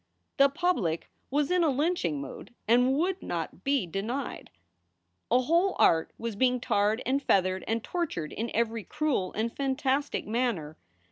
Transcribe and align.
The 0.37 0.49
public 0.49 1.11
was 1.29 1.51
in 1.51 1.63
a 1.63 1.69
lynching 1.69 2.19
mood 2.19 2.55
and 2.67 2.97
would 2.97 3.21
not 3.21 3.63
be 3.63 3.85
denied. 3.85 4.49
A 5.29 5.41
whole 5.41 5.75
art 5.77 6.11
was 6.17 6.35
being 6.35 6.59
tarred 6.59 7.03
and 7.05 7.21
feathered 7.21 7.63
and 7.67 7.83
tortured 7.83 8.33
in 8.33 8.49
every 8.55 8.83
cruel 8.83 9.31
and 9.33 9.55
fantastic 9.55 10.25
manner. 10.25 10.75